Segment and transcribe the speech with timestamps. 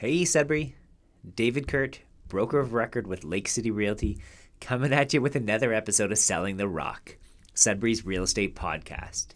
[0.00, 0.76] Hey, Sudbury.
[1.34, 4.16] David Kurt, broker of record with Lake City Realty,
[4.60, 7.16] coming at you with another episode of Selling the Rock,
[7.52, 9.34] Sudbury's real estate podcast.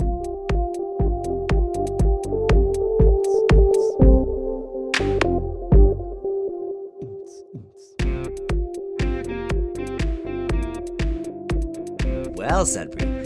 [12.37, 13.22] Well, Sudbury,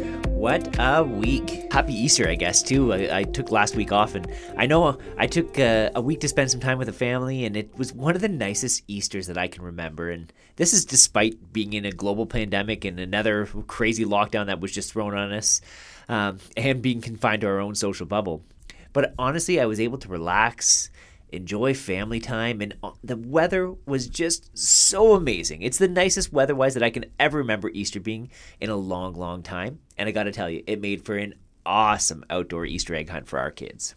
[0.46, 1.66] what a week.
[1.72, 2.92] Happy Easter, I guess, too.
[2.92, 6.28] I, I took last week off, and I know I took uh, a week to
[6.28, 9.36] spend some time with the family, and it was one of the nicest Easters that
[9.36, 10.08] I can remember.
[10.08, 14.70] And this is despite being in a global pandemic and another crazy lockdown that was
[14.70, 15.62] just thrown on us,
[16.08, 18.44] um, and being confined to our own social bubble.
[18.92, 20.90] But honestly, I was able to relax
[21.30, 25.62] enjoy family time and uh, the weather was just so amazing.
[25.62, 28.30] It's the nicest weather-wise that i can ever remember easter being
[28.60, 31.34] in a long long time and i gotta tell you it made for an
[31.64, 33.94] awesome outdoor easter egg hunt for our kids.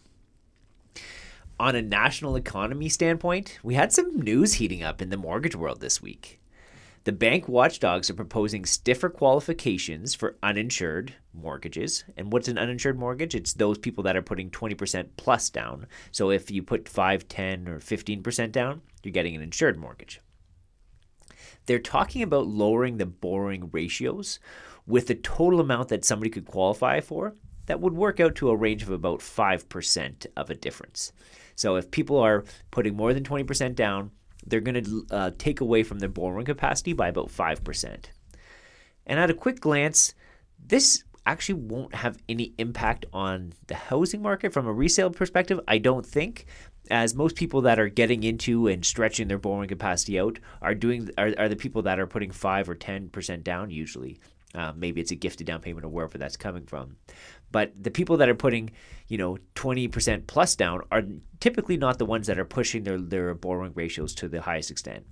[1.59, 5.81] On a national economy standpoint we had some news heating up in the mortgage world
[5.81, 6.38] this week
[7.05, 12.04] the bank watchdogs are proposing stiffer qualifications for uninsured mortgages.
[12.18, 13.35] And what's an uninsured mortgage?
[13.35, 15.88] It's those people that are putting 20% plus down.
[16.12, 20.20] So if you put 5, 10, or 15% down, you're getting an insured mortgage.
[21.65, 24.40] They're talking about lowering the borrowing ratios
[24.85, 27.35] with the total amount that somebody could qualify for.
[27.68, 31.13] That would work out to a range of about 5% of a difference.
[31.55, 34.12] So if people are putting more than 20% down,
[34.45, 38.05] they're going to uh, take away from their borrowing capacity by about 5%.
[39.05, 40.13] And at a quick glance,
[40.63, 45.77] this actually won't have any impact on the housing market from a resale perspective, I
[45.77, 46.45] don't think,
[46.90, 51.10] as most people that are getting into and stretching their borrowing capacity out are doing
[51.17, 54.20] are, are the people that are putting 5 or 10% down usually.
[54.55, 56.95] Uh, maybe it's a gifted down payment or wherever that's coming from.
[57.51, 58.71] But the people that are putting,
[59.07, 61.03] you know, 20% plus down are
[61.39, 65.05] typically not the ones that are pushing their, their borrowing ratios to the highest extent.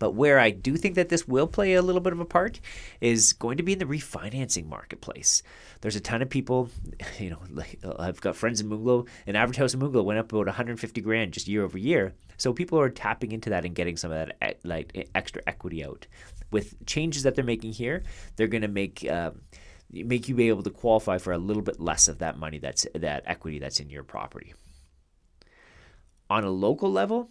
[0.00, 2.58] But where I do think that this will play a little bit of a part
[3.02, 5.42] is going to be in the refinancing marketplace.
[5.82, 6.70] There's a ton of people,
[7.18, 10.18] you know, like, uh, I've got friends in Moonglo, an average house in Moonglo went
[10.18, 12.14] up about 150 grand just year over year.
[12.38, 16.06] So people are tapping into that and getting some of that like extra equity out.
[16.50, 18.02] With changes that they're making here,
[18.36, 19.06] they're going to make.
[19.08, 19.32] Uh,
[19.92, 22.86] make you be able to qualify for a little bit less of that money that's
[22.94, 24.54] that equity that's in your property.
[26.28, 27.28] On a local level,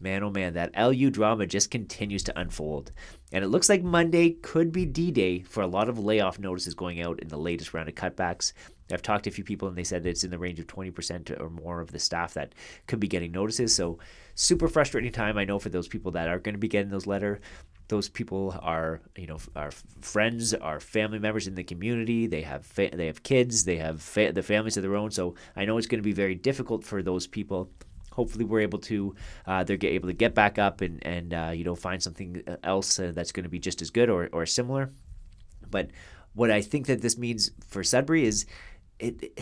[0.00, 2.92] man oh man, that LU drama just continues to unfold.
[3.32, 6.74] And it looks like Monday could be D Day for a lot of layoff notices
[6.74, 8.52] going out in the latest round of cutbacks.
[8.90, 11.38] I've talked to a few people and they said it's in the range of 20%
[11.38, 12.54] or more of the staff that
[12.86, 13.74] could be getting notices.
[13.74, 13.98] So,
[14.34, 17.06] super frustrating time, I know, for those people that are going to be getting those
[17.06, 17.40] letter
[17.88, 22.26] those people are you know are friends are family members in the community.
[22.26, 25.10] They have fa- they have kids they have fa- the families of their own.
[25.10, 27.70] So i know it's going to be very difficult for those people.
[28.12, 29.14] Hopefully we're able to
[29.46, 32.98] uh, they're able to get back up and and uh, you know find something else
[32.98, 34.92] uh, that's going to be just as good or, or similar.
[35.70, 35.90] But
[36.34, 38.46] what i think that this means for sudbury is
[38.98, 39.40] it, it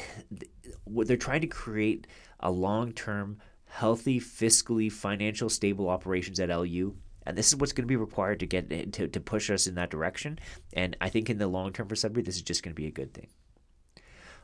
[0.87, 2.07] they're trying to create
[2.41, 6.97] a long-term healthy fiscally financial stable operations at lu
[7.27, 9.75] and this is what's going to be required to get to, to push us in
[9.75, 10.39] that direction.
[10.73, 12.87] And I think in the long term for Sudbury, this is just going to be
[12.87, 13.29] a good thing.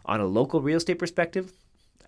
[0.05, 1.53] On a local real estate perspective,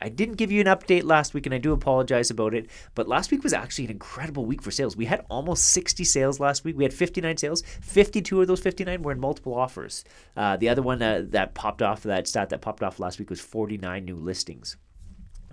[0.03, 2.69] I didn't give you an update last week, and I do apologize about it.
[2.95, 4.97] But last week was actually an incredible week for sales.
[4.97, 6.77] We had almost 60 sales last week.
[6.77, 7.63] We had 59 sales.
[7.81, 10.05] 52 of those 59 were in multiple offers.
[10.37, 13.31] Uh, the other one that, that popped off, that stat that popped off last week
[13.31, 14.77] was 49 new listings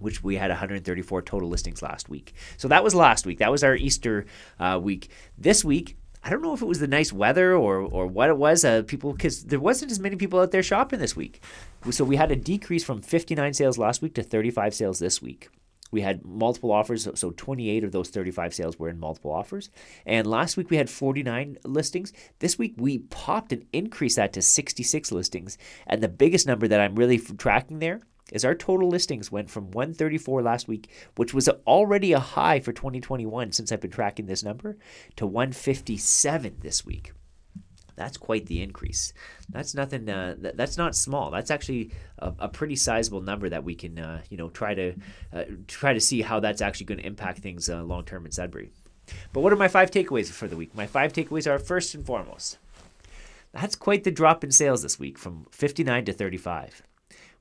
[0.01, 2.33] which we had 134 total listings last week.
[2.57, 3.39] So that was last week.
[3.39, 4.25] That was our Easter
[4.59, 5.09] uh, week.
[5.37, 8.37] This week, I don't know if it was the nice weather or or what it
[8.37, 8.63] was.
[8.63, 11.41] Uh, people because there wasn't as many people out there shopping this week,
[11.89, 15.49] so we had a decrease from 59 sales last week to 35 sales this week.
[15.91, 19.69] We had multiple offers, so 28 of those 35 sales were in multiple offers.
[20.05, 22.13] And last week we had 49 listings.
[22.39, 25.57] This week we popped and increased that to 66 listings.
[25.85, 27.99] And the biggest number that I'm really tracking there
[28.31, 32.71] is our total listings went from 134 last week, which was already a high for
[32.71, 34.77] 2021 since I've been tracking this number,
[35.17, 37.13] to 157 this week.
[37.95, 39.13] That's quite the increase.
[39.49, 40.09] That's nothing.
[40.09, 41.29] Uh, th- that's not small.
[41.29, 44.95] That's actually a, a, pretty sizable number that we can, uh, you know, try to
[45.33, 48.31] uh, try to see how that's actually going to impact things uh, long term in
[48.31, 48.71] Sudbury.
[49.33, 50.73] But what are my five takeaways for the week?
[50.73, 52.57] My five takeaways are first and foremost.
[53.51, 56.83] That's quite the drop in sales this week from 59 to 35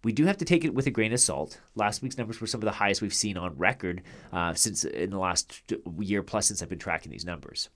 [0.02, 1.60] we do have to take it with a grain of salt.
[1.74, 4.02] Last week's numbers were some of the highest we've seen on record
[4.32, 5.62] uh, since in the last
[5.98, 7.68] year plus since I've been tracking these numbers.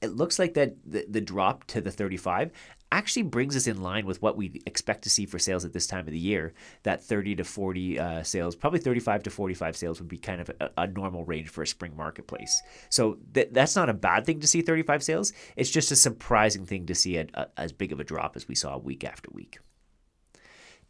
[0.00, 2.50] It looks like that the, the drop to the 35
[2.92, 5.86] actually brings us in line with what we expect to see for sales at this
[5.86, 6.52] time of the year.
[6.82, 10.50] That 30 to 40 uh, sales, probably 35 to 45 sales would be kind of
[10.60, 12.62] a, a normal range for a spring marketplace.
[12.90, 15.32] So th- that's not a bad thing to see 35 sales.
[15.56, 18.46] It's just a surprising thing to see a, a, as big of a drop as
[18.46, 19.58] we saw week after week.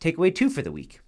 [0.01, 1.01] Takeaway two for the week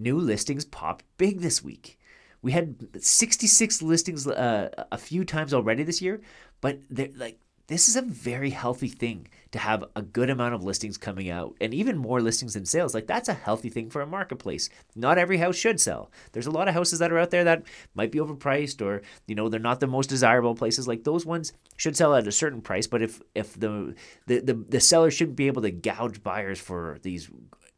[0.00, 1.98] new listings popped big this week.
[2.42, 6.22] We had 66 listings uh, a few times already this year,
[6.62, 6.80] but
[7.16, 11.28] like this is a very healthy thing to have a good amount of listings coming
[11.30, 12.94] out and even more listings than sales.
[12.94, 14.70] Like that's a healthy thing for a marketplace.
[14.96, 16.10] Not every house should sell.
[16.32, 17.64] There's a lot of houses that are out there that
[17.94, 20.88] might be overpriced or you know they're not the most desirable places.
[20.88, 23.94] Like those ones should sell at a certain price, but if if the
[24.26, 27.30] the the, the seller shouldn't be able to gouge buyers for these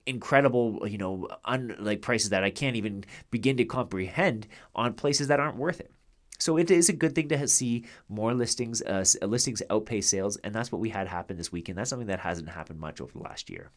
[0.07, 5.29] incredible you know un, like prices that I can't even begin to comprehend on places
[5.29, 5.93] that aren't worth it.
[6.39, 10.53] So it is a good thing to see more listings, uh, listings outpace sales, and
[10.53, 11.79] that's what we had happen this weekend.
[11.79, 13.71] That's something that hasn't happened much over the last year.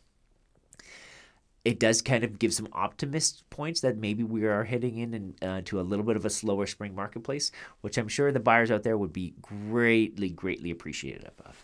[1.64, 5.44] It does kind of give some optimist points that maybe we are heading in and,
[5.44, 7.52] uh, to a little bit of a slower spring marketplace,
[7.82, 11.64] which I'm sure the buyers out there would be greatly, greatly appreciative of.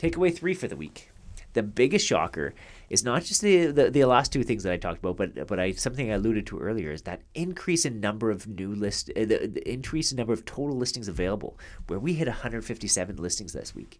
[0.00, 1.10] Takeaway three for the week
[1.52, 2.54] the biggest shocker
[2.90, 5.58] is not just the, the, the last two things that I talked about, but but
[5.58, 9.20] I something I alluded to earlier is that increase in number of new list, uh,
[9.20, 13.74] the, the increase in number of total listings available, where we hit 157 listings this
[13.74, 13.98] week.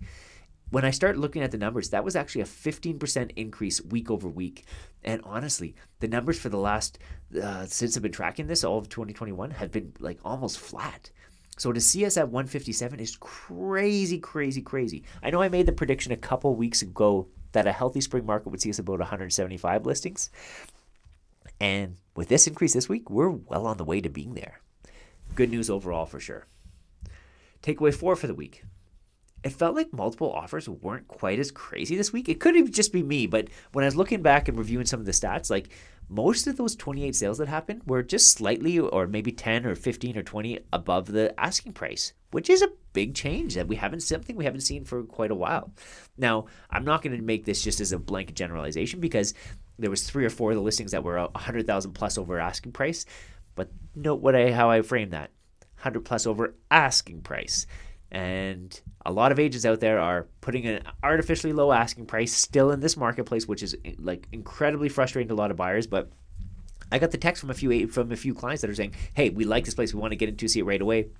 [0.70, 4.28] When I start looking at the numbers, that was actually a 15% increase week over
[4.28, 4.66] week.
[5.02, 6.98] And honestly, the numbers for the last,
[7.42, 11.10] uh, since I've been tracking this, all of 2021, have been like almost flat.
[11.56, 15.04] So to see us at 157 is crazy, crazy, crazy.
[15.22, 18.50] I know I made the prediction a couple weeks ago that a healthy spring market
[18.50, 20.30] would see us about 175 listings.
[21.60, 24.60] And with this increase this week, we're well on the way to being there.
[25.34, 26.46] Good news overall for sure.
[27.60, 28.62] Takeaway four for the week.
[29.42, 32.28] It felt like multiple offers weren't quite as crazy this week.
[32.28, 35.06] It could just be me, but when I was looking back and reviewing some of
[35.06, 35.68] the stats, like
[36.08, 40.16] most of those 28 sales that happened were just slightly or maybe 10 or 15
[40.16, 44.34] or 20 above the asking price, which is a big change that we haven't something
[44.34, 45.70] we haven't seen for quite a while.
[46.16, 49.34] Now, I'm not going to make this just as a blanket generalization because
[49.78, 53.06] there was three or four of the listings that were 100,000 plus over asking price,
[53.54, 55.30] but note what I how I frame that.
[55.76, 57.68] 100 plus over asking price.
[58.10, 62.72] And a lot of agents out there are putting an artificially low asking price still
[62.72, 65.86] in this marketplace, which is like incredibly frustrating to a lot of buyers.
[65.86, 66.10] But
[66.90, 69.30] I got the text from a few from a few clients that are saying, "Hey,
[69.30, 69.94] we like this place.
[69.94, 71.10] We want to get into see it right away."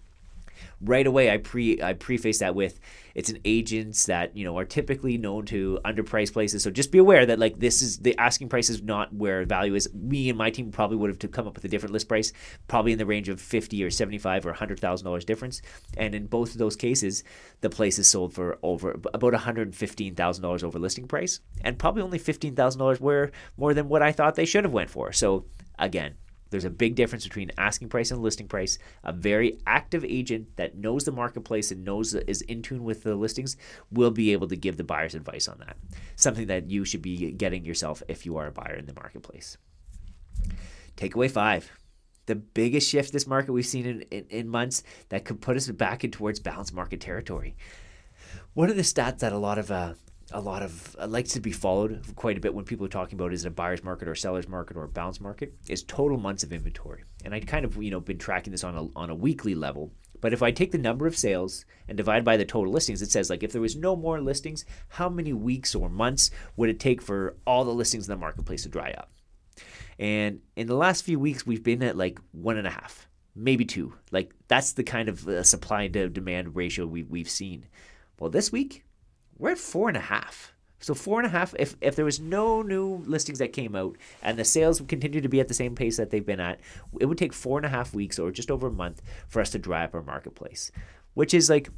[0.80, 2.78] Right away I pre I preface that with
[3.14, 6.62] it's an agents that you know are typically known to underpriced places.
[6.62, 9.74] So just be aware that like this is the asking price is not where value
[9.74, 9.92] is.
[9.92, 12.32] Me and my team probably would have to come up with a different list price,
[12.68, 15.62] probably in the range of fifty or seventy five or hundred thousand dollars difference.
[15.96, 17.24] And in both of those cases,
[17.60, 21.40] the place is sold for over about one hundred fifteen thousand dollars over listing price,
[21.62, 24.72] and probably only fifteen thousand dollars more more than what I thought they should have
[24.72, 25.12] went for.
[25.12, 25.46] So
[25.76, 26.14] again,
[26.50, 28.78] there's a big difference between asking price and listing price.
[29.04, 33.14] A very active agent that knows the marketplace and knows is in tune with the
[33.14, 33.56] listings
[33.90, 35.76] will be able to give the buyers advice on that.
[36.16, 39.56] Something that you should be getting yourself if you are a buyer in the marketplace.
[40.96, 41.70] Takeaway five.
[42.26, 45.68] The biggest shift this market we've seen in, in, in months that could put us
[45.68, 47.56] back in towards balanced market territory.
[48.52, 49.94] One of the stats that a lot of uh,
[50.32, 53.18] a lot of uh, likes to be followed quite a bit when people are talking
[53.18, 55.82] about is it a buyer's market or a seller's market or a bounce market is
[55.82, 57.04] total months of inventory.
[57.24, 59.92] And I kind of you know been tracking this on a on a weekly level.
[60.20, 63.10] But if I take the number of sales and divide by the total listings, it
[63.10, 66.80] says like if there was no more listings, how many weeks or months would it
[66.80, 69.10] take for all the listings in the marketplace to dry up?
[69.98, 73.64] And in the last few weeks, we've been at like one and a half, maybe
[73.64, 73.94] two.
[74.10, 77.66] Like that's the kind of uh, supply to demand ratio we, we've seen.
[78.18, 78.84] Well, this week
[79.38, 80.52] we're at four and a half.
[80.80, 81.54] So four and a half.
[81.58, 85.20] If if there was no new listings that came out and the sales would continue
[85.20, 86.60] to be at the same pace that they've been at,
[87.00, 89.50] it would take four and a half weeks or just over a month for us
[89.50, 90.70] to dry up our marketplace,
[91.14, 91.68] which is like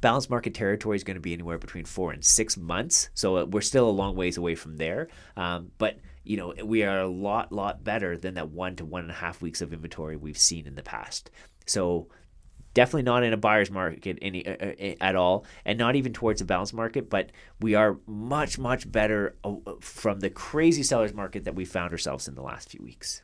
[0.00, 3.10] balanced market territory is going to be anywhere between four and six months.
[3.14, 5.08] So uh, we're still a long ways away from there.
[5.36, 9.02] Um, but you know we are a lot lot better than that one to one
[9.02, 11.30] and a half weeks of inventory we've seen in the past.
[11.66, 12.08] So
[12.74, 16.40] definitely not in a buyer's market any uh, uh, at all and not even towards
[16.40, 21.44] a balanced market but we are much much better uh, from the crazy sellers market
[21.44, 23.22] that we found ourselves in the last few weeks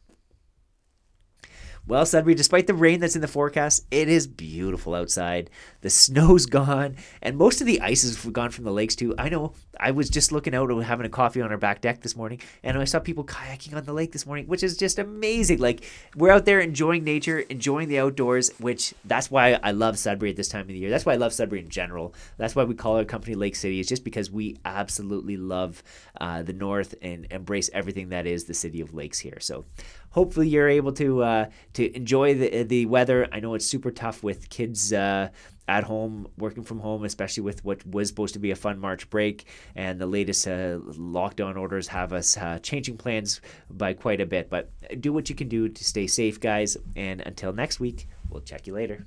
[1.87, 5.51] Well, Sudbury, despite the rain that's in the forecast, it is beautiful outside.
[5.81, 9.15] The snow's gone, and most of the ice is gone from the lakes too.
[9.19, 9.55] I know.
[9.79, 12.41] I was just looking out and having a coffee on our back deck this morning,
[12.63, 15.59] and I saw people kayaking on the lake this morning, which is just amazing.
[15.59, 15.85] Like
[16.15, 20.37] we're out there enjoying nature, enjoying the outdoors, which that's why I love Sudbury at
[20.37, 20.91] this time of the year.
[20.91, 22.15] That's why I love Sudbury in general.
[22.37, 23.81] That's why we call our company Lake City.
[23.81, 25.83] It's just because we absolutely love
[26.21, 29.41] uh, the north and embrace everything that is the city of lakes here.
[29.41, 29.65] So
[30.11, 33.29] hopefully you're able to uh, to enjoy the the weather.
[33.33, 34.93] I know it's super tough with kids.
[34.93, 35.31] Uh,
[35.69, 39.09] at home, working from home, especially with what was supposed to be a fun March
[39.09, 39.47] break,
[39.77, 44.51] and the latest uh, lockdown orders have us uh, changing plans by quite a bit.
[44.51, 46.77] But do what you can do to stay safe, guys.
[46.97, 49.07] And until next week, we'll check you later.